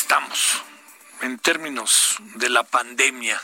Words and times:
Estamos 0.00 0.62
en 1.20 1.38
términos 1.38 2.16
de 2.36 2.48
la 2.48 2.62
pandemia? 2.62 3.38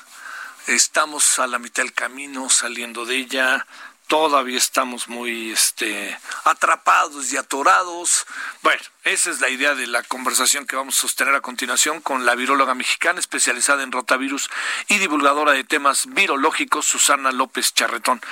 Estamos 0.67 1.39
a 1.39 1.47
la 1.47 1.59
mitad 1.59 1.83
del 1.83 1.93
camino 1.93 2.49
saliendo 2.49 3.05
de 3.05 3.17
ella, 3.17 3.67
todavía 4.07 4.57
estamos 4.57 5.09
muy 5.09 5.53
este, 5.53 6.19
atrapados 6.45 7.31
y 7.31 7.37
atorados. 7.37 8.27
Bueno, 8.63 8.81
esa 9.05 9.31
es 9.31 9.41
la 9.41 9.51
idea 9.51 9.75
de 9.75 9.87
la 9.87 10.03
conversación 10.03 10.67
que 10.67 10.77
vamos 10.77 10.97
a 10.97 11.03
sostener 11.03 11.35
a 11.35 11.43
continuación 11.43 12.01
con 12.01 12.25
la 12.25 12.35
viróloga 12.35 12.75
mexicana 12.75 13.21
especializada 13.21 13.83
en 13.83 13.93
rotavirus 13.93 14.49
y 14.89 14.97
divulgadora 14.97 15.53
de 15.53 15.65
temas 15.65 16.07
virológicos, 16.07 16.87
Susana 16.87 17.33
López 17.33 17.75
Charretón. 17.75 18.23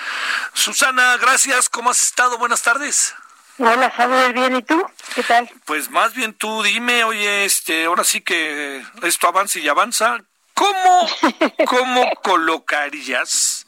Susana, 0.55 1.19
gracias. 1.19 1.69
¿Cómo 1.69 1.91
has 1.91 2.03
estado? 2.03 2.39
Buenas 2.39 2.63
tardes. 2.63 3.15
Hola, 3.59 3.93
Samuel, 3.97 4.33
bien, 4.33 4.57
¿y 4.57 4.63
tú? 4.63 4.85
¿Qué 5.15 5.23
tal? 5.23 5.49
Pues 5.65 5.89
más 5.89 6.13
bien 6.15 6.35
tú 6.35 6.65
dime, 6.65 7.05
oye, 7.05 7.45
este, 7.45 7.85
ahora 7.85 8.03
sí 8.03 8.21
que 8.21 8.83
esto 9.03 9.29
avanza 9.29 9.61
y 9.61 9.69
avanza. 9.69 10.19
¿Cómo, 10.55 11.09
cómo 11.67 12.11
colocarías 12.23 13.67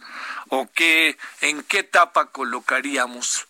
o 0.49 0.69
qué, 0.75 1.17
en 1.41 1.63
qué 1.63 1.81
etapa 1.81 2.27
colocaríamos 2.27 3.47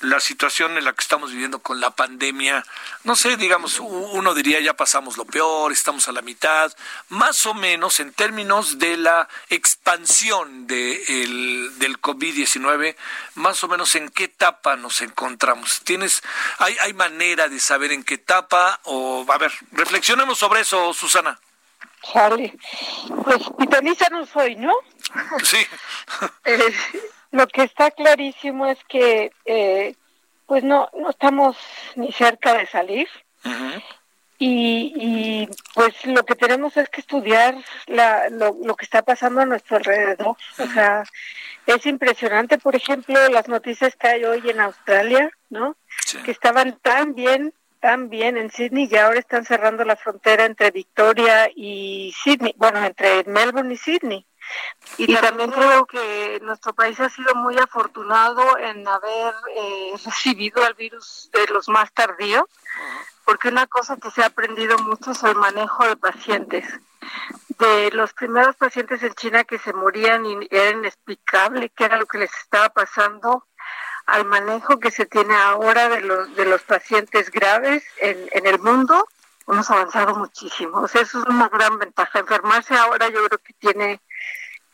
la 0.00 0.18
situación 0.20 0.78
en 0.78 0.84
la 0.84 0.92
que 0.92 1.02
estamos 1.02 1.30
viviendo 1.30 1.58
con 1.58 1.80
la 1.80 1.90
pandemia, 1.90 2.64
no 3.04 3.16
sé, 3.16 3.36
digamos, 3.36 3.78
uno 3.80 4.34
diría 4.34 4.60
ya 4.60 4.74
pasamos 4.74 5.16
lo 5.16 5.24
peor, 5.24 5.72
estamos 5.72 6.08
a 6.08 6.12
la 6.12 6.22
mitad, 6.22 6.72
más 7.10 7.44
o 7.46 7.54
menos 7.54 8.00
en 8.00 8.12
términos 8.12 8.78
de 8.78 8.96
la 8.96 9.28
expansión 9.50 10.66
de 10.66 11.22
el, 11.22 11.78
del 11.78 12.00
COVID-19, 12.00 12.96
más 13.34 13.62
o 13.62 13.68
menos 13.68 13.94
en 13.94 14.08
qué 14.08 14.24
etapa 14.24 14.76
nos 14.76 15.02
encontramos. 15.02 15.82
¿Tienes, 15.84 16.22
hay, 16.58 16.76
hay 16.80 16.94
manera 16.94 17.48
de 17.48 17.60
saber 17.60 17.92
en 17.92 18.02
qué 18.02 18.14
etapa? 18.14 18.80
O, 18.84 19.26
a 19.28 19.38
ver, 19.38 19.52
reflexionemos 19.72 20.38
sobre 20.38 20.60
eso, 20.60 20.94
Susana. 20.94 21.38
Charlie, 22.02 22.58
pues 23.24 23.42
pitalízanos 23.58 24.34
hoy, 24.34 24.56
¿no? 24.56 24.74
Sí. 25.42 25.58
Eh, 26.44 26.74
lo 27.30 27.46
que 27.46 27.62
está 27.62 27.90
clarísimo 27.90 28.66
es 28.66 28.78
que 28.84 29.32
eh, 29.44 29.94
pues 30.46 30.64
no, 30.64 30.88
no 30.98 31.10
estamos 31.10 31.56
ni 31.94 32.10
cerca 32.12 32.54
de 32.54 32.66
salir. 32.66 33.08
y, 34.38 34.92
y, 34.96 35.48
pues 35.74 36.04
lo 36.06 36.24
que 36.24 36.34
tenemos 36.34 36.76
es 36.76 36.88
que 36.88 37.00
estudiar 37.00 37.54
la, 37.86 38.28
lo, 38.30 38.56
lo 38.64 38.74
que 38.74 38.84
está 38.84 39.02
pasando 39.02 39.40
a 39.40 39.46
nuestro 39.46 39.76
alrededor. 39.76 40.36
O 40.58 40.66
sea, 40.74 41.04
es 41.66 41.86
impresionante, 41.86 42.58
por 42.58 42.74
ejemplo, 42.74 43.28
las 43.28 43.48
noticias 43.48 43.94
que 43.96 44.08
hay 44.08 44.24
hoy 44.24 44.42
en 44.48 44.60
Australia, 44.60 45.30
¿no? 45.50 45.76
Sí. 46.04 46.18
Que 46.22 46.32
estaban 46.32 46.78
tan 46.82 47.14
bien, 47.14 47.54
tan 47.78 48.08
bien 48.08 48.36
en 48.36 48.50
Sydney 48.50 48.88
y 48.90 48.96
ahora 48.96 49.20
están 49.20 49.44
cerrando 49.44 49.84
la 49.84 49.96
frontera 49.96 50.46
entre 50.46 50.70
Victoria 50.70 51.48
y 51.54 52.12
Sydney, 52.24 52.54
bueno, 52.56 52.84
entre 52.84 53.24
Melbourne 53.24 53.74
y 53.74 53.76
Sydney. 53.76 54.26
Y 54.96 55.14
también 55.16 55.50
creo 55.50 55.86
que 55.86 56.40
nuestro 56.42 56.72
país 56.72 56.98
ha 57.00 57.08
sido 57.08 57.34
muy 57.34 57.56
afortunado 57.58 58.58
en 58.58 58.86
haber 58.86 59.34
eh, 59.56 59.92
recibido 60.04 60.66
el 60.66 60.74
virus 60.74 61.30
de 61.32 61.46
los 61.52 61.68
más 61.68 61.92
tardíos, 61.92 62.44
porque 63.24 63.48
una 63.48 63.66
cosa 63.66 63.96
que 63.96 64.10
se 64.10 64.22
ha 64.22 64.26
aprendido 64.26 64.78
mucho 64.78 65.12
es 65.12 65.22
el 65.22 65.36
manejo 65.36 65.86
de 65.86 65.96
pacientes. 65.96 66.66
De 67.58 67.90
los 67.92 68.12
primeros 68.12 68.56
pacientes 68.56 69.02
en 69.02 69.14
China 69.14 69.44
que 69.44 69.58
se 69.58 69.72
morían 69.72 70.24
y 70.26 70.48
era 70.50 70.70
inexplicable 70.70 71.70
qué 71.70 71.84
era 71.84 71.96
lo 71.96 72.06
que 72.06 72.18
les 72.18 72.34
estaba 72.34 72.70
pasando, 72.70 73.46
al 74.06 74.24
manejo 74.24 74.80
que 74.80 74.90
se 74.90 75.06
tiene 75.06 75.34
ahora 75.34 75.88
de 75.88 76.00
los, 76.00 76.34
de 76.34 76.44
los 76.44 76.62
pacientes 76.62 77.30
graves 77.30 77.84
en, 77.98 78.28
en 78.32 78.46
el 78.46 78.58
mundo, 78.58 79.06
hemos 79.46 79.70
avanzado 79.70 80.16
muchísimo. 80.16 80.80
O 80.80 80.88
sea, 80.88 81.02
eso 81.02 81.20
es 81.20 81.26
una 81.26 81.48
gran 81.48 81.78
ventaja. 81.78 82.18
Enfermarse 82.18 82.74
ahora 82.74 83.08
yo 83.08 83.24
creo 83.26 83.38
que 83.38 83.52
tiene 83.54 84.00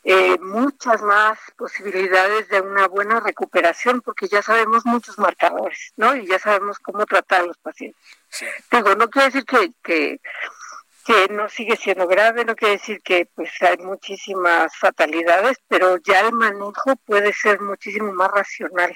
eh, 0.08 0.38
muchas 0.38 1.02
más 1.02 1.36
posibilidades 1.56 2.48
de 2.48 2.60
una 2.60 2.86
buena 2.86 3.18
recuperación 3.18 4.00
porque 4.02 4.28
ya 4.28 4.40
sabemos 4.40 4.86
muchos 4.86 5.18
marcadores, 5.18 5.92
¿no? 5.96 6.14
Y 6.14 6.28
ya 6.28 6.38
sabemos 6.38 6.78
cómo 6.78 7.04
tratar 7.06 7.40
a 7.40 7.46
los 7.46 7.58
pacientes. 7.58 8.00
Sí. 8.28 8.46
Digo, 8.70 8.94
no 8.94 9.10
quiere 9.10 9.26
decir 9.26 9.44
que, 9.44 9.72
que, 9.82 10.20
que 11.04 11.26
no 11.34 11.48
sigue 11.48 11.76
siendo 11.76 12.06
grave, 12.06 12.44
no 12.44 12.54
quiere 12.54 12.74
decir 12.74 13.02
que 13.02 13.28
pues 13.34 13.50
hay 13.60 13.78
muchísimas 13.78 14.76
fatalidades, 14.76 15.58
pero 15.66 15.96
ya 15.96 16.20
el 16.20 16.34
manejo 16.34 16.94
puede 17.04 17.32
ser 17.32 17.60
muchísimo 17.60 18.12
más 18.12 18.30
racional. 18.30 18.94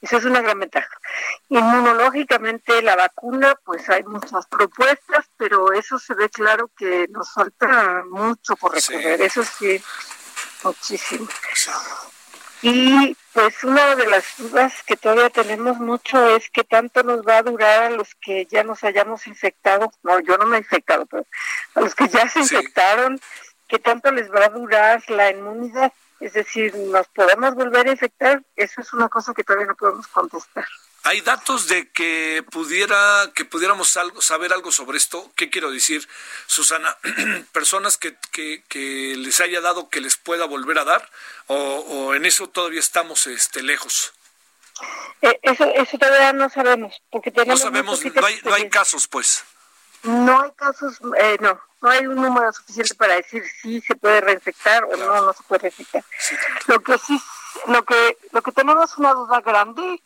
Esa 0.00 0.16
es 0.16 0.24
una 0.24 0.40
gran 0.40 0.58
ventaja. 0.58 0.88
Inmunológicamente 1.48 2.80
la 2.82 2.96
vacuna, 2.96 3.54
pues 3.64 3.88
hay 3.90 4.02
muchas 4.04 4.46
propuestas, 4.46 5.26
pero 5.36 5.72
eso 5.72 5.98
se 5.98 6.14
ve 6.14 6.28
claro 6.30 6.70
que 6.76 7.06
nos 7.10 7.32
falta 7.32 8.02
mucho 8.08 8.56
por 8.56 8.72
recorrer. 8.74 9.18
Sí. 9.18 9.24
Eso 9.24 9.44
sí, 9.44 9.82
muchísimo. 10.64 11.28
Sí. 11.54 11.70
Y 12.62 13.16
pues 13.32 13.64
una 13.64 13.94
de 13.96 14.06
las 14.06 14.24
dudas 14.36 14.82
que 14.86 14.96
todavía 14.96 15.30
tenemos 15.30 15.78
mucho 15.78 16.36
es 16.36 16.50
qué 16.50 16.62
tanto 16.62 17.02
nos 17.02 17.22
va 17.26 17.38
a 17.38 17.42
durar 17.42 17.84
a 17.84 17.90
los 17.90 18.14
que 18.16 18.46
ya 18.46 18.64
nos 18.64 18.84
hayamos 18.84 19.26
infectado. 19.26 19.90
No, 20.02 20.20
yo 20.20 20.36
no 20.36 20.46
me 20.46 20.56
he 20.56 20.60
infectado, 20.60 21.06
pero 21.06 21.26
a 21.74 21.80
los 21.80 21.94
que 21.94 22.08
ya 22.08 22.28
se 22.28 22.44
Sí. 22.44 22.54
infectaron, 22.54 23.18
qué 23.66 23.78
tanto 23.78 24.12
les 24.12 24.30
va 24.30 24.44
a 24.44 24.48
durar 24.50 25.02
la 25.08 25.30
inmunidad. 25.30 25.92
Es 26.20 26.34
decir, 26.34 26.74
¿nos 26.76 27.08
podemos 27.08 27.54
volver 27.54 27.88
a 27.88 27.92
infectar? 27.92 28.42
Eso 28.54 28.80
es 28.82 28.92
una 28.92 29.08
cosa 29.08 29.32
que 29.32 29.42
todavía 29.42 29.66
no 29.66 29.74
podemos 29.74 30.06
contestar. 30.08 30.66
¿Hay 31.04 31.22
datos 31.22 31.66
de 31.68 31.90
que 31.90 32.44
pudiera 32.50 33.32
que 33.34 33.46
pudiéramos 33.46 33.96
algo, 33.96 34.20
saber 34.20 34.52
algo 34.52 34.70
sobre 34.70 34.98
esto? 34.98 35.32
¿Qué 35.34 35.48
quiero 35.48 35.70
decir, 35.70 36.06
Susana? 36.46 36.94
¿Personas 37.52 37.96
que, 37.96 38.16
que, 38.32 38.62
que 38.68 39.14
les 39.16 39.40
haya 39.40 39.62
dado 39.62 39.88
que 39.88 40.02
les 40.02 40.18
pueda 40.18 40.44
volver 40.44 40.78
a 40.78 40.84
dar? 40.84 41.08
¿O, 41.46 41.56
o 41.56 42.14
en 42.14 42.26
eso 42.26 42.50
todavía 42.50 42.80
estamos 42.80 43.26
este, 43.26 43.62
lejos? 43.62 44.12
Eh, 45.22 45.40
eso, 45.42 45.64
eso 45.74 45.98
todavía 45.98 46.34
no 46.34 46.50
sabemos, 46.50 47.02
porque 47.10 47.30
No 47.30 47.42
tenemos 47.42 47.60
muy 47.60 47.72
sabemos, 47.72 48.04
no 48.04 48.26
hay, 48.26 48.40
no 48.44 48.54
hay 48.54 48.68
casos, 48.68 49.08
pues. 49.08 49.44
No 50.02 50.42
hay 50.42 50.50
casos, 50.52 50.98
eh, 51.18 51.38
no, 51.40 51.60
no 51.80 51.90
hay 51.90 52.06
un 52.06 52.16
número 52.16 52.52
suficiente 52.52 52.94
para 52.94 53.14
decir 53.14 53.42
si 53.60 53.80
se 53.80 53.94
puede 53.96 54.20
reinfectar 54.20 54.84
o 54.84 54.96
no, 54.96 55.22
no 55.22 55.32
se 55.32 55.42
puede 55.44 55.62
reinfectar. 55.62 56.04
Lo 56.66 56.80
que 56.80 56.98
sí, 56.98 57.20
lo 57.66 57.84
que, 57.84 58.18
lo 58.32 58.42
que 58.42 58.52
tenemos 58.52 58.96
una 58.98 59.14
duda 59.14 59.40
grande 59.40 60.02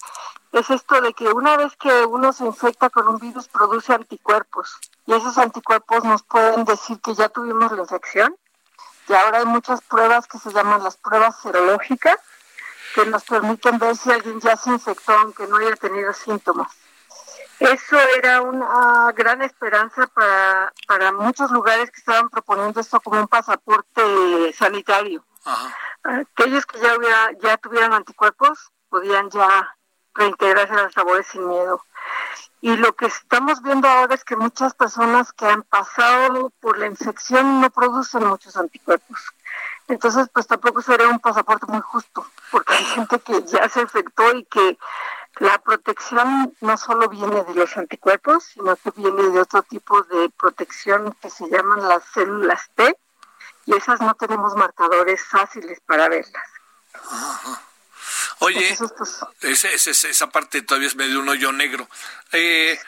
es 0.53 0.71
esto 0.71 1.01
de 1.01 1.13
que 1.15 1.29
una 1.29 1.57
vez 1.57 1.75
que 1.77 2.05
uno 2.05 2.33
se 2.33 2.45
infecta 2.45 2.91
con 2.91 3.09
un 3.09 3.19
virus 3.19 3.49
produce 3.49 3.93
anticuerpos 3.93 4.79
y 5.07 5.13
esos 5.13 5.37
anticuerpos 5.37 6.05
nos 6.05 6.23
pueden 6.23 6.65
decir 6.65 7.01
que 7.01 7.15
ya 7.15 7.29
tuvimos 7.29 7.73
la 7.73 7.83
infección 7.83 8.37
y 9.09 9.13
ahora 9.13 9.39
hay 9.39 9.47
muchas 9.47 9.81
pruebas 9.83 10.27
que 10.29 10.39
se 10.39 10.53
llaman 10.53 10.83
las 10.83 10.97
pruebas 10.97 11.41
serológicas 11.43 12.17
que 12.95 13.05
nos 13.07 13.25
permiten 13.25 13.79
ver 13.79 13.97
si 13.97 14.13
alguien 14.13 14.41
ya 14.41 14.57
se 14.57 14.71
infectó 14.71 15.13
aunque 15.13 15.47
no 15.49 15.57
haya 15.57 15.75
tenido 15.75 16.13
síntomas. 16.13 16.71
Eso 17.61 17.99
era 18.17 18.43
una 18.43 19.13
gran 19.13 19.43
esperanza 19.43 20.07
para, 20.09 20.73
para 20.87 21.13
muchos 21.13 21.51
lugares 21.51 21.91
que 21.91 21.99
estaban 21.99 22.29
proponiendo 22.29 22.81
esto 22.81 23.01
como 23.01 23.21
un 23.21 23.29
pasaporte 23.29 24.53
sanitario. 24.53 25.25
Ajá. 25.45 25.75
Aquellos 26.05 26.67
que 26.67 26.79
ya, 26.81 26.97
hubiera, 26.97 27.33
ya 27.41 27.57
tuvieran 27.57 27.95
anticuerpos 27.95 28.71
podían 28.91 29.31
ya 29.31 29.75
reintegrarse 30.15 30.75
a 30.75 30.83
las 30.85 30.97
labores 30.97 31.27
sin 31.27 31.49
miedo. 31.49 31.83
Y 32.61 32.77
lo 32.77 32.95
que 32.95 33.07
estamos 33.07 33.63
viendo 33.63 33.89
ahora 33.89 34.15
es 34.15 34.25
que 34.25 34.37
muchas 34.37 34.75
personas 34.75 35.33
que 35.33 35.47
han 35.47 35.63
pasado 35.63 36.51
por 36.61 36.79
la 36.79 36.87
infección 36.87 37.61
no 37.61 37.71
producen 37.71 38.27
muchos 38.27 38.57
anticuerpos. 38.57 39.21
Entonces, 39.89 40.29
pues 40.33 40.47
tampoco 40.47 40.81
sería 40.81 41.09
un 41.09 41.19
pasaporte 41.19 41.67
muy 41.67 41.81
justo, 41.81 42.27
porque 42.51 42.75
hay 42.75 42.85
gente 42.85 43.19
que 43.21 43.43
ya 43.43 43.69
se 43.69 43.83
infectó 43.83 44.35
y 44.35 44.45
que 44.45 44.79
la 45.39 45.59
protección 45.59 46.55
no 46.61 46.79
solo 46.79 47.09
viene 47.09 47.43
de 47.45 47.55
los 47.55 47.77
anticuerpos, 47.77 48.45
sino 48.45 48.77
que 48.77 48.91
viene 48.97 49.31
de 49.31 49.41
otro 49.41 49.63
tipo 49.63 50.03
de 50.03 50.31
protección 50.31 51.17
que 51.21 51.31
se 51.31 51.49
llaman 51.49 51.89
las 51.89 52.05
células 52.13 52.71
T, 52.75 52.97
y 53.67 53.75
esas 53.75 54.01
no 54.01 54.15
tenemos 54.15 54.55
marcadores 54.55 55.25
fáciles 55.25 55.81
para 55.87 56.09
verlas. 56.09 56.49
Oye, 58.41 58.77
esa 59.41 60.31
parte 60.31 60.63
todavía 60.63 60.89
es 60.89 60.97
medio 60.97 61.21
un 61.21 61.29
hoyo 61.29 61.51
negro. 61.53 61.89
Eh, 62.33 62.79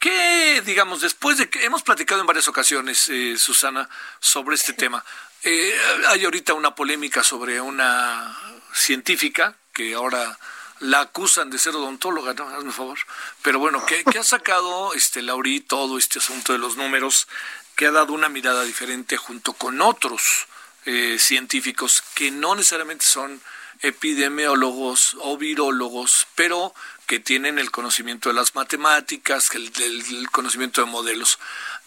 ¿qué, 0.00 0.62
digamos, 0.64 1.00
después 1.00 1.38
de 1.38 1.48
que 1.48 1.64
hemos 1.64 1.82
platicado 1.82 2.20
en 2.20 2.26
varias 2.26 2.48
ocasiones, 2.48 3.08
eh, 3.08 3.36
Susana, 3.36 3.88
sobre 4.18 4.56
este 4.56 4.72
tema? 4.72 5.04
Eh, 5.44 5.74
hay 6.08 6.24
ahorita 6.24 6.54
una 6.54 6.74
polémica 6.74 7.22
sobre 7.22 7.60
una 7.60 8.36
científica 8.72 9.54
que 9.72 9.94
ahora 9.94 10.36
la 10.82 11.00
acusan 11.00 11.48
de 11.48 11.58
ser 11.58 11.74
odontóloga, 11.76 12.34
¿no? 12.34 12.48
Hazme 12.48 12.72
favor. 12.72 12.98
Pero 13.42 13.58
bueno, 13.58 13.84
¿qué 13.86 14.18
ha 14.18 14.24
sacado 14.24 14.94
este 14.94 15.22
Lauri 15.22 15.60
todo 15.60 15.96
este 15.96 16.18
asunto 16.18 16.52
de 16.52 16.58
los 16.58 16.76
números, 16.76 17.28
que 17.76 17.86
ha 17.86 17.92
dado 17.92 18.12
una 18.12 18.28
mirada 18.28 18.64
diferente 18.64 19.16
junto 19.16 19.52
con 19.52 19.80
otros 19.80 20.46
eh, 20.84 21.16
científicos 21.18 22.02
que 22.14 22.32
no 22.32 22.56
necesariamente 22.56 23.04
son 23.04 23.40
epidemiólogos 23.80 25.16
o 25.20 25.36
virólogos, 25.36 26.26
pero 26.34 26.74
que 27.06 27.20
tienen 27.20 27.58
el 27.58 27.70
conocimiento 27.70 28.28
de 28.28 28.34
las 28.34 28.54
matemáticas, 28.54 29.50
el, 29.54 30.30
conocimiento 30.30 30.80
de 30.80 30.90
modelos. 30.90 31.38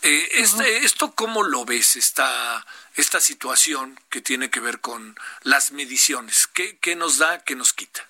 Eh, 0.01 0.30
este, 0.36 0.86
¿Esto 0.86 1.12
cómo 1.12 1.44
lo 1.44 1.65
ves, 1.65 1.95
esta, 1.97 2.65
esta 2.95 3.19
situación 3.19 4.00
que 4.09 4.21
tiene 4.21 4.50
que 4.50 4.59
ver 4.62 4.80
con 4.80 5.18
las 5.44 5.71
mediciones? 5.71 6.47
¿Qué, 6.47 6.77
qué 6.77 6.95
nos 6.95 7.18
da, 7.18 7.44
qué 7.44 7.56
nos 7.56 7.74
quita? 7.74 8.07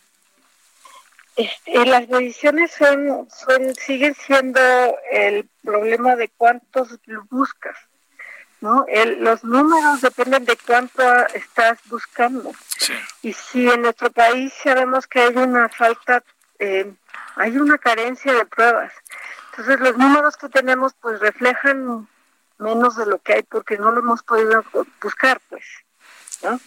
Este, 1.36 1.86
las 1.86 2.08
mediciones 2.08 2.72
son, 2.72 3.28
son, 3.30 3.76
siguen 3.76 4.16
siendo 4.16 4.60
el 5.12 5.50
problema 5.64 6.16
de 6.16 6.30
cuántos 6.30 6.98
buscas, 7.30 7.78
¿no? 8.62 8.86
El, 8.88 9.22
los 9.22 9.44
números 9.44 10.02
dependen 10.02 10.46
de 10.46 10.58
cuánto 10.66 11.04
estás 11.34 11.80
buscando. 11.90 12.52
Y 13.22 13.34
si 13.34 13.70
en 13.70 13.82
nuestro 13.82 14.12
país 14.12 14.54
sabemos 14.64 15.08
que 15.08 15.20
hay 15.20 15.36
una 15.36 15.68
falta, 15.68 16.24
eh, 16.60 16.94
hay 17.36 17.58
una 17.58 17.78
carencia 17.78 18.34
de 18.34 18.46
pruebas, 18.46 18.94
entonces 19.52 19.80
los 19.80 19.98
números 19.98 20.36
que 20.38 20.50
tenemos 20.50 20.94
pues 21.02 21.20
reflejan 21.20 22.08
menos 22.58 22.96
de 22.96 23.06
lo 23.06 23.20
que 23.20 23.34
hay 23.34 23.44
porque 23.44 23.78
no 23.78 23.92
lo 23.92 24.00
hemos 24.00 24.24
podido 24.24 24.64
buscar, 25.02 25.42
pues. 25.50 25.64
¿No? 26.46 26.60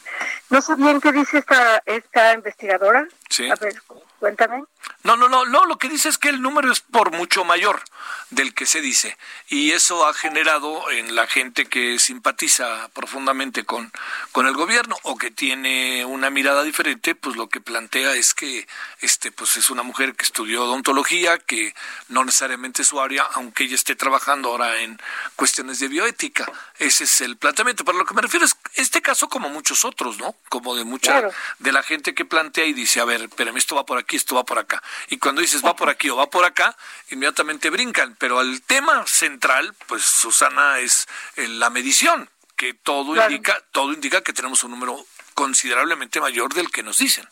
No 0.50 0.62
sé 0.62 0.74
bien 0.76 1.00
qué 1.00 1.12
dice 1.12 1.38
esta, 1.38 1.82
esta 1.86 2.34
investigadora. 2.34 3.06
Sí. 3.28 3.48
A 3.50 3.54
ver, 3.56 3.80
cuéntame. 4.18 4.64
No, 5.04 5.16
no, 5.16 5.28
no, 5.28 5.44
no, 5.44 5.64
lo 5.64 5.78
que 5.78 5.88
dice 5.88 6.08
es 6.08 6.18
que 6.18 6.28
el 6.28 6.42
número 6.42 6.72
es 6.72 6.80
por 6.80 7.12
mucho 7.12 7.44
mayor 7.44 7.82
del 8.30 8.52
que 8.52 8.66
se 8.66 8.80
dice 8.80 9.16
y 9.48 9.70
eso 9.72 10.06
ha 10.06 10.12
generado 10.12 10.90
en 10.90 11.14
la 11.14 11.26
gente 11.26 11.66
que 11.66 11.98
simpatiza 11.98 12.88
profundamente 12.92 13.64
con, 13.64 13.92
con 14.32 14.46
el 14.46 14.54
gobierno 14.54 14.96
o 15.02 15.16
que 15.16 15.30
tiene 15.30 16.04
una 16.04 16.30
mirada 16.30 16.62
diferente, 16.62 17.14
pues 17.14 17.36
lo 17.36 17.48
que 17.48 17.60
plantea 17.60 18.14
es 18.14 18.34
que 18.34 18.66
este 19.00 19.30
pues 19.30 19.56
es 19.56 19.70
una 19.70 19.82
mujer 19.82 20.14
que 20.14 20.24
estudió 20.24 20.64
odontología, 20.64 21.38
que 21.38 21.74
no 22.08 22.24
necesariamente 22.24 22.82
es 22.82 22.88
su 22.88 23.00
área, 23.00 23.22
aunque 23.34 23.64
ella 23.64 23.76
esté 23.76 23.94
trabajando 23.94 24.50
ahora 24.50 24.80
en 24.80 25.00
cuestiones 25.36 25.78
de 25.78 25.88
bioética. 25.88 26.50
Ese 26.78 27.04
es 27.04 27.20
el 27.20 27.36
planteamiento. 27.36 27.84
Pero 27.84 27.98
lo 27.98 28.04
que 28.04 28.14
me 28.14 28.22
refiero 28.22 28.46
es 28.46 28.56
este 28.74 29.02
caso 29.02 29.28
como 29.28 29.48
muchos 29.48 29.84
otros, 29.84 30.18
¿no? 30.18 30.36
Como 30.48 30.76
de 30.76 30.84
mucha 30.84 31.28
de 31.58 31.72
la 31.72 31.82
gente 31.82 32.14
que 32.14 32.24
plantea 32.24 32.64
y 32.64 32.72
dice, 32.72 33.00
a 33.00 33.04
ver, 33.04 33.28
pero 33.36 33.56
esto 33.56 33.74
va 33.74 33.84
por 33.84 33.98
aquí, 33.98 34.16
esto 34.16 34.36
va 34.36 34.44
por 34.44 34.58
acá. 34.58 34.82
Y 35.08 35.18
cuando 35.18 35.40
dices 35.40 35.64
va 35.64 35.74
por 35.74 35.90
aquí 35.90 36.08
o 36.08 36.16
va 36.16 36.30
por 36.30 36.44
acá, 36.44 36.76
inmediatamente 37.10 37.70
brincan. 37.70 38.16
Pero 38.18 38.40
el 38.40 38.62
tema 38.62 39.06
central, 39.06 39.74
pues 39.86 40.04
Susana, 40.04 40.78
es 40.78 41.08
eh, 41.36 41.48
la 41.48 41.70
medición, 41.70 42.30
que 42.56 42.74
todo 42.74 43.16
indica, 43.16 43.60
todo 43.72 43.92
indica 43.92 44.22
que 44.22 44.32
tenemos 44.32 44.62
un 44.64 44.70
número 44.72 45.04
considerablemente 45.34 46.20
mayor 46.20 46.54
del 46.54 46.70
que 46.70 46.82
nos 46.82 46.98
dicen. 46.98 47.28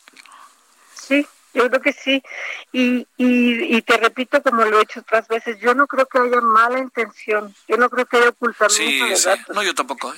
Sí, 0.95 1.27
yo 1.57 1.69
creo 1.69 1.81
que 1.81 1.93
sí. 1.93 2.23
Y, 2.73 3.07
y, 3.17 3.83
te 3.83 3.97
repito, 3.97 4.43
como 4.43 4.65
lo 4.65 4.79
he 4.79 4.83
hecho 4.83 5.01
otras 5.01 5.27
veces, 5.29 5.59
yo 5.59 5.75
no 5.75 5.87
creo 5.87 6.07
que 6.07 6.19
haya 6.19 6.41
mala 6.41 6.79
intención. 6.79 7.55
Yo 7.67 7.77
no 7.77 7.89
creo 7.89 8.07
que 8.07 8.19
haya 8.19 8.29
ocultamiento 8.29 9.07
de 9.07 9.21
datos. 9.21 9.57
No, 9.57 9.63
yo 9.63 9.75
tampoco. 9.75 10.13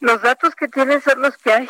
Los 0.00 0.22
datos 0.22 0.54
que 0.54 0.68
tienen 0.68 1.00
son 1.00 1.22
los 1.22 1.36
que 1.38 1.52
hay, 1.52 1.68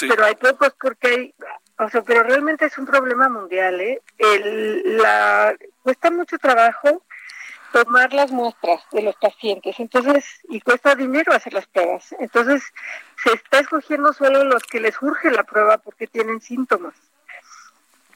pero 0.00 0.24
hay 0.24 0.34
pocos 0.34 0.72
porque 0.80 1.08
hay 1.08 1.34
o 1.80 1.88
sea, 1.88 2.02
pero 2.02 2.22
realmente 2.22 2.66
es 2.66 2.76
un 2.76 2.84
problema 2.84 3.30
mundial, 3.30 3.80
¿eh? 3.80 4.02
El, 4.18 4.98
la, 4.98 5.54
cuesta 5.82 6.10
mucho 6.10 6.36
trabajo 6.36 7.02
tomar 7.72 8.12
las 8.12 8.30
muestras 8.30 8.82
de 8.92 9.00
los 9.00 9.16
pacientes, 9.16 9.80
entonces, 9.80 10.26
y 10.50 10.60
cuesta 10.60 10.94
dinero 10.94 11.32
hacer 11.32 11.54
las 11.54 11.66
pruebas. 11.66 12.14
Entonces, 12.18 12.62
se 13.24 13.32
está 13.32 13.60
escogiendo 13.60 14.12
solo 14.12 14.44
los 14.44 14.62
que 14.64 14.80
les 14.80 15.00
urge 15.00 15.30
la 15.30 15.44
prueba 15.44 15.78
porque 15.78 16.06
tienen 16.06 16.42
síntomas. 16.42 16.94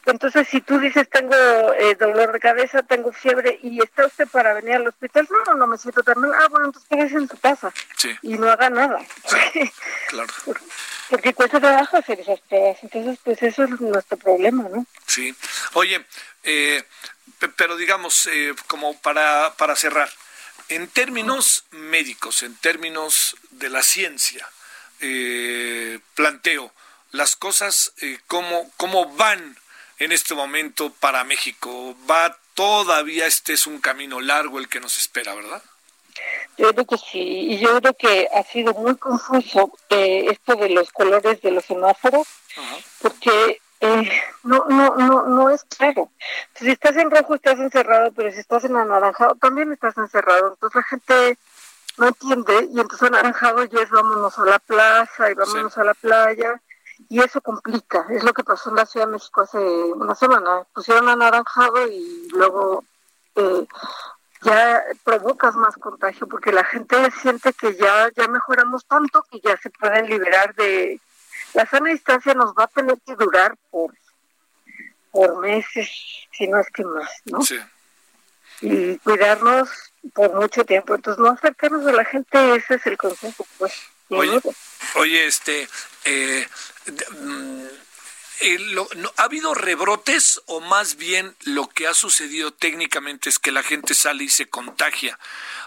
Entonces, 0.07 0.47
si 0.49 0.61
tú 0.61 0.79
dices, 0.79 1.09
tengo 1.09 1.35
eh, 1.79 1.95
dolor 1.95 2.33
de 2.33 2.41
cabeza, 2.41 2.83
tengo 2.83 3.13
fiebre 3.13 3.59
y 3.63 3.83
está 3.83 4.07
usted 4.07 4.29
para 4.29 4.53
venir 4.53 4.75
al 4.75 4.87
hospital, 4.87 5.27
no, 5.31 5.53
no, 5.53 5.55
no 5.59 5.67
me 5.67 5.79
siento 5.79 6.03
tan 6.03 6.21
mal. 6.21 6.33
Ah, 6.35 6.49
bueno, 6.51 6.67
entonces 6.67 6.89
quédese 6.91 7.17
en 7.17 7.29
su 7.29 7.39
casa 7.39 7.73
y 8.23 8.35
no 8.35 8.51
haga 8.51 8.69
nada. 8.69 8.99
claro. 10.09 10.33
Porque 11.09 11.33
cuesta 11.33 11.59
trabajo 11.59 11.97
hacer 11.97 12.21
esas 12.21 12.41
pruebas. 12.41 12.79
Entonces, 12.83 13.19
pues 13.25 13.43
eso 13.43 13.65
es 13.65 13.81
nuestro 13.81 14.19
problema, 14.19 14.69
¿no? 14.69 14.87
Sí. 15.07 15.35
Oye, 15.73 16.05
eh, 16.43 16.83
pero 17.57 17.77
digamos, 17.77 18.27
eh, 18.27 18.55
como 18.67 18.99
para, 19.01 19.55
para 19.57 19.75
cerrar, 19.75 20.11
en 20.69 20.87
términos 20.89 21.65
médicos, 21.71 22.43
en 22.43 22.55
términos 22.57 23.37
de 23.51 23.71
la 23.71 23.83
ciencia, 23.83 24.47
planteo 26.15 26.73
las 27.11 27.37
cosas, 27.37 27.93
cómo, 28.27 28.71
cómo 28.79 29.15
van 29.17 29.57
en 29.99 30.13
este 30.13 30.35
momento 30.35 30.93
para 31.01 31.25
México? 31.25 31.97
Va 32.11 32.37
todavía, 32.55 33.27
este 33.27 33.53
es 33.53 33.67
un 33.67 33.81
camino 33.81 34.21
largo 34.21 34.59
el 34.59 34.69
que 34.69 34.81
nos 34.81 34.97
espera, 34.97 35.35
¿verdad? 35.35 35.63
Yo 36.57 36.73
creo 36.73 36.87
que 36.87 36.99
sí, 36.99 37.19
y 37.19 37.59
yo 37.59 37.81
creo 37.81 37.95
que 37.95 38.29
ha 38.33 38.45
sido 38.45 38.73
muy 38.75 38.97
confuso 38.97 39.73
eh, 39.91 40.27
esto 40.31 40.55
de 40.55 40.69
los 40.69 40.91
colores 40.93 41.41
de 41.43 41.51
los 41.51 41.65
semáforos, 41.65 42.29
porque 43.01 43.61
eh, 43.81 44.11
no, 44.45 44.65
no, 44.69 44.95
no, 44.97 45.27
no 45.27 45.51
es 45.51 45.65
claro. 45.65 46.11
Si 46.55 46.71
estás 46.71 46.97
en 46.97 47.11
rojo 47.11 47.35
estás 47.35 47.59
encerrado, 47.59 48.13
pero 48.13 48.31
si 48.31 48.39
estás 48.39 48.65
en 48.65 48.77
anaranjado 48.77 49.35
también 49.35 49.73
estás 49.73 49.97
encerrado. 49.99 50.51
Entonces 50.55 50.77
la 50.77 50.83
gente 50.85 51.39
no 51.99 52.09
entiende 52.09 52.69
y 52.73 52.81
entonces 52.81 53.09
anaranjado 53.09 53.65
ya 53.65 53.81
es 53.81 53.91
vámonos 53.91 54.39
a 54.39 54.45
la 54.45 54.59
plaza 54.61 55.31
y 55.31 55.35
vámonos 55.35 55.77
a 55.77 55.85
la 55.85 55.95
playa 55.95 56.61
y 57.09 57.21
eso 57.21 57.41
complica. 57.41 58.07
Es 58.11 58.25
lo 58.25 58.33
que 58.33 58.45
pasó 58.45 58.71
en 58.71 58.77
la 58.77 58.87
Ciudad 58.87 59.07
de 59.07 59.13
México 59.13 59.43
hace 59.43 59.59
una 59.59 60.15
semana. 60.15 60.65
Pusieron 60.73 61.09
anaranjado 61.09 61.87
y 61.87 62.29
luego 62.33 62.85
eh, 63.37 63.67
ya 64.43 64.83
provocas 65.03 65.55
más 65.57 65.75
contagio 65.77 66.29
porque 66.29 66.53
la 66.53 66.65
gente 66.65 67.11
siente 67.23 67.53
que 67.53 67.75
ya, 67.77 68.11
ya 68.15 68.29
mejoramos 68.29 68.85
tanto 68.87 69.25
que 69.31 69.41
ya 69.41 69.57
se 69.57 69.71
pueden 69.71 70.07
liberar 70.07 70.55
de... 70.55 71.01
La 71.55 71.67
sana 71.67 71.91
distancia 71.91 72.35
nos 72.35 72.53
va 72.55 72.65
a 72.65 72.69
tener 72.69 72.99
que 73.07 73.15
durar 73.15 73.57
por, 73.71 73.95
por 75.11 75.41
meses, 75.41 75.89
si 76.33 76.49
no 76.49 76.59
es 76.59 76.69
que 76.71 76.85
más, 76.85 77.09
¿no? 77.27 77.43
Sí. 77.43 77.59
Y 78.61 78.99
cuidarnos 78.99 79.69
por 80.13 80.35
mucho 80.35 80.65
tiempo. 80.65 80.95
Entonces, 80.95 81.23
no 81.23 81.31
acercarnos 81.31 81.87
a 81.87 81.93
la 81.93 82.05
gente, 82.05 82.57
ese 82.57 82.75
es 82.75 82.87
el 82.87 82.97
consejo, 82.97 83.47
pues. 83.59 83.73
Oye, 84.17 84.41
oye, 84.95 85.27
este, 85.27 85.69
eh, 86.05 86.47
Mm, 86.87 87.65
eh, 88.41 88.59
¿Ha 89.17 89.23
habido 89.23 89.55
rebrotes 89.55 90.43
o 90.47 90.61
más 90.61 90.97
bien 90.97 91.35
lo 91.45 91.69
que 91.69 91.87
ha 91.87 91.95
sucedido 91.95 92.53
técnicamente 92.53 93.31
es 93.31 93.39
que 93.39 93.53
la 93.53 93.63
gente 93.63 93.95
sale 93.95 94.25
y 94.25 94.29
se 94.29 94.49
contagia? 94.49 95.19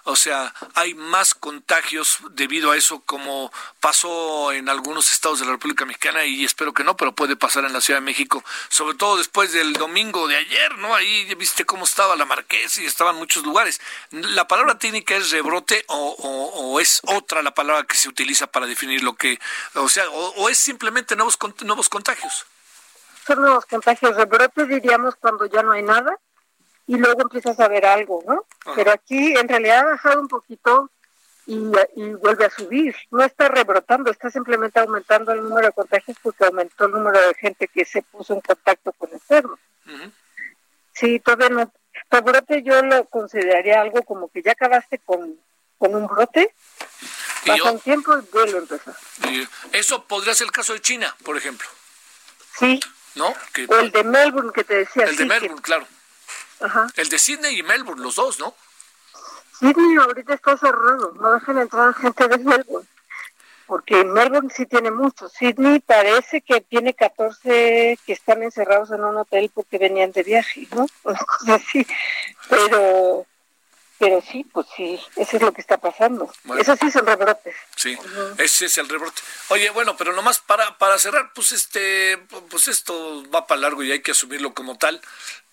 O 0.09 0.15
sea, 0.15 0.53
hay 0.73 0.93
más 0.93 1.35
contagios 1.35 2.19
debido 2.31 2.71
a 2.71 2.77
eso 2.77 3.01
como 3.01 3.51
pasó 3.81 4.53
en 4.53 4.69
algunos 4.69 5.11
estados 5.11 5.39
de 5.39 5.45
la 5.45 5.51
República 5.51 5.83
Mexicana 5.83 6.23
y 6.23 6.45
espero 6.45 6.73
que 6.73 6.85
no, 6.85 6.95
pero 6.95 7.11
puede 7.11 7.35
pasar 7.35 7.65
en 7.65 7.73
la 7.73 7.81
Ciudad 7.81 7.99
de 7.99 8.05
México, 8.05 8.41
sobre 8.69 8.95
todo 8.95 9.17
después 9.17 9.51
del 9.51 9.73
domingo 9.73 10.29
de 10.29 10.37
ayer, 10.37 10.77
¿no? 10.77 10.95
Ahí 10.95 11.35
viste 11.35 11.65
cómo 11.65 11.83
estaba 11.83 12.15
la 12.15 12.23
Marquesa 12.23 12.81
y 12.81 12.85
estaban 12.85 13.17
muchos 13.17 13.43
lugares. 13.43 13.81
¿La 14.11 14.47
palabra 14.47 14.79
técnica 14.79 15.13
es 15.13 15.29
rebrote 15.31 15.83
o, 15.89 16.79
es 16.79 17.01
otra 17.03 17.41
la 17.41 17.53
palabra 17.53 17.83
que 17.83 17.97
se 17.97 18.07
utiliza 18.07 18.47
para 18.47 18.65
definir 18.65 19.03
lo 19.03 19.15
que, 19.15 19.37
o 19.73 19.89
sea, 19.89 20.09
o, 20.09 20.47
es 20.47 20.57
simplemente 20.57 21.17
nuevos, 21.17 21.37
nuevos 21.63 21.89
contagios? 21.89 22.45
son 23.25 23.41
nuevos 23.41 23.65
contagios. 23.65 24.15
Rebrote 24.15 24.65
diríamos 24.67 25.17
cuando 25.17 25.47
ya 25.47 25.63
no 25.63 25.73
hay 25.73 25.83
nada 25.83 26.17
y 26.87 26.95
luego 26.95 27.23
empiezas 27.23 27.59
a 27.59 27.67
ver 27.67 27.85
algo, 27.85 28.23
¿no? 28.25 28.45
Pero 28.75 28.91
aquí 28.91 29.33
en 29.35 29.47
realidad 29.47 29.79
ha 29.79 29.91
bajado 29.91 30.21
un 30.21 30.27
poquito 30.27 30.89
y, 31.45 31.57
vuelve 31.57 32.45
a 32.45 32.49
subir. 32.49 32.95
No 33.09 33.23
está 33.23 33.47
rebrotando, 33.47 34.11
está 34.11 34.29
simplemente 34.29 34.79
aumentando 34.79 35.31
el 35.31 35.43
número 35.43 35.67
de 35.67 35.73
contagios 35.73 36.17
porque 36.21 36.45
aumentó 36.45 36.85
el 36.85 36.91
número 36.91 37.19
de 37.19 37.33
gente 37.35 37.67
que 37.67 37.85
se 37.85 38.01
puso 38.01 38.33
en 38.33 38.41
contacto 38.41 38.91
con 38.93 39.11
enfermos. 39.11 39.59
Sí, 40.93 41.19
todavía 41.19 41.49
no. 41.49 41.71
Rebrote 42.11 42.63
yo 42.63 42.81
lo 42.83 43.05
consideraría 43.05 43.81
algo 43.81 44.03
como 44.03 44.29
que 44.29 44.41
ya 44.41 44.51
acabaste 44.51 44.99
con, 44.99 45.39
con 45.77 45.95
un 45.95 46.07
brote, 46.07 46.53
pasa 47.45 47.71
un 47.71 47.79
tiempo 47.79 48.17
y 48.17 48.21
vuelve 48.31 48.57
a 48.57 48.61
empezar. 48.61 48.95
eso 49.71 50.03
podría 50.03 50.35
ser 50.35 50.45
el 50.45 50.51
caso 50.51 50.73
de 50.73 50.81
China, 50.81 51.15
por 51.23 51.37
ejemplo. 51.37 51.67
Sí, 52.59 52.79
¿no? 53.15 53.27
o 53.29 53.75
el 53.79 53.91
de 53.91 54.03
Melbourne 54.03 54.51
que 54.53 54.63
te 54.63 54.75
decía. 54.75 55.05
El 55.05 55.15
de 55.15 55.25
Melbourne, 55.25 55.61
claro. 55.61 55.87
Ajá. 56.59 56.87
El 56.95 57.09
de 57.09 57.19
Sydney 57.19 57.59
y 57.59 57.63
Melbourne, 57.63 58.01
los 58.01 58.15
dos, 58.15 58.39
¿no? 58.39 58.53
Sydney 59.59 59.97
ahorita 59.97 60.33
está 60.33 60.57
cerrado, 60.57 61.13
no 61.19 61.33
dejan 61.33 61.57
entrar 61.57 61.93
gente 61.93 62.27
de 62.27 62.37
Melbourne. 62.37 62.87
Porque 63.67 64.05
Melbourne 64.05 64.49
sí 64.55 64.65
tiene 64.65 64.91
muchos. 64.91 65.33
Sydney 65.33 65.79
parece 65.81 66.39
que 66.41 66.61
tiene 66.61 66.93
14 66.93 67.99
que 68.05 68.13
están 68.13 68.41
encerrados 68.41 68.91
en 68.91 69.03
un 69.03 69.17
hotel 69.17 69.51
porque 69.53 69.77
venían 69.77 70.13
de 70.13 70.23
viaje, 70.23 70.67
¿no? 70.73 70.87
Una 71.03 71.19
cosa 71.19 71.55
así. 71.55 71.85
Pero 72.49 73.26
pero 73.99 74.21
sí, 74.21 74.45
pues 74.53 74.67
sí, 74.75 74.99
eso 75.15 75.37
es 75.37 75.41
lo 75.41 75.51
que 75.51 75.61
está 75.61 75.77
pasando. 75.77 76.31
Eso 76.59 76.75
sí 76.79 76.91
son 76.91 77.05
rebrotes. 77.05 77.55
Sí, 77.75 77.97
ese 78.37 78.65
es 78.65 78.77
el 78.77 78.87
rebrote. 78.87 79.21
Oye, 79.49 79.69
bueno, 79.71 79.97
pero 79.97 80.13
nomás 80.13 80.39
para, 80.39 80.77
para 80.77 80.99
cerrar, 80.99 81.33
pues 81.33 81.51
este, 81.51 82.17
pues 82.49 82.67
esto 82.67 83.29
va 83.31 83.47
para 83.47 83.61
largo 83.61 83.83
y 83.83 83.91
hay 83.91 84.01
que 84.01 84.11
asumirlo 84.11 84.53
como 84.53 84.77
tal. 84.77 85.01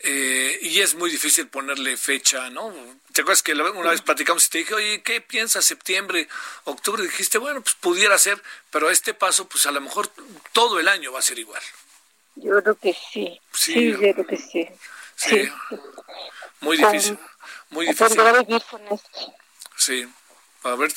Eh, 0.00 0.58
y 0.60 0.80
es 0.80 0.94
muy 0.94 1.10
difícil 1.10 1.48
ponerle 1.48 1.96
fecha, 1.96 2.50
¿no? 2.50 2.74
¿Te 3.12 3.22
acuerdas 3.22 3.42
que 3.42 3.52
una 3.54 3.90
vez 3.90 4.02
platicamos 4.02 4.46
y 4.46 4.50
te 4.50 4.58
dije, 4.58 4.74
oye, 4.74 5.02
¿qué 5.02 5.22
piensas 5.22 5.64
septiembre, 5.64 6.28
octubre? 6.64 7.02
Dijiste, 7.02 7.38
bueno, 7.38 7.62
pues 7.62 7.74
pudiera 7.76 8.18
ser, 8.18 8.42
pero 8.70 8.90
este 8.90 9.14
paso, 9.14 9.48
pues 9.48 9.64
a 9.64 9.70
lo 9.70 9.80
mejor 9.80 10.08
todo 10.52 10.78
el 10.78 10.88
año 10.88 11.12
va 11.12 11.20
a 11.20 11.22
ser 11.22 11.38
igual. 11.38 11.62
Yo 12.36 12.60
creo 12.62 12.74
que 12.74 12.94
sí. 13.12 13.40
Sí, 13.52 13.92
yo 13.92 13.98
creo 13.98 14.26
que 14.26 14.36
sí. 14.36 14.68
Sí. 15.16 15.48
Muy 16.60 16.76
difícil. 16.76 17.18
Muy 17.70 17.86
difícil. 17.86 18.20
Sí. 19.76 20.06
A 20.64 20.76
ver, 20.76 20.90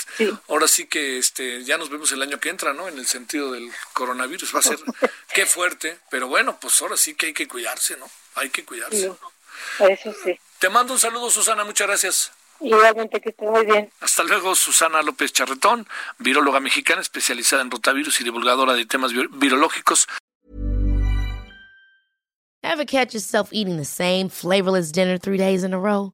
ahora 0.47 0.65
sí 0.65 0.87
que 0.87 1.17
este 1.17 1.61
ya 1.65 1.77
nos 1.77 1.89
vemos 1.89 2.09
el 2.13 2.21
año 2.21 2.39
que 2.39 2.47
entra, 2.49 2.73
¿no? 2.73 2.87
En 2.87 2.97
el 2.97 3.05
sentido 3.05 3.51
del 3.51 3.69
coronavirus. 3.91 4.55
Va 4.55 4.59
a 4.59 4.61
ser, 4.61 4.79
qué 5.33 5.45
fuerte, 5.45 5.99
pero 6.09 6.29
bueno, 6.29 6.57
pues 6.59 6.81
ahora 6.81 6.95
sí 6.95 7.15
que 7.15 7.27
hay 7.27 7.33
que 7.33 7.49
cuidarse, 7.49 7.97
¿no? 7.97 8.09
Hay 8.35 8.49
que 8.49 8.63
cuidarse. 8.63 9.11
eso 9.79 10.15
sí. 10.23 10.39
Te 10.59 10.69
mando 10.69 10.93
un 10.93 10.99
saludo, 10.99 11.29
Susana, 11.29 11.65
muchas 11.65 11.87
gracias. 11.87 12.31
Igualmente, 12.61 13.19
que 13.19 13.29
esté 13.29 13.45
muy 13.45 13.65
bien. 13.65 13.91
Hasta 13.99 14.23
luego, 14.23 14.55
Susana 14.55 15.03
López 15.03 15.33
Charretón, 15.33 15.87
viróloga 16.17 16.59
mexicana 16.59 17.01
especializada 17.01 17.61
en 17.61 17.69
rotavirus 17.69 18.21
y 18.21 18.23
divulgadora 18.23 18.73
de 18.73 18.85
temas 18.85 19.11
virológicos. 19.13 20.07
Ever 22.63 22.85
catch 22.85 23.13
yourself 23.13 23.49
eating 23.51 23.77
the 23.77 23.85
same 23.85 24.29
flavorless 24.29 24.91
dinner 24.91 25.17
three 25.17 25.37
days 25.37 25.63
in 25.63 25.73
a 25.73 25.79
row? 25.79 26.13